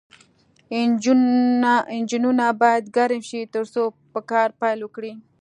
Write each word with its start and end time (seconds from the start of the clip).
انجنونه 1.95 2.45
باید 2.61 2.83
ګرم 2.95 3.21
شي 3.29 3.41
ترڅو 3.53 3.83
په 4.13 4.19
کار 4.31 4.49
پیل 4.61 4.79
وکړي 4.83 5.13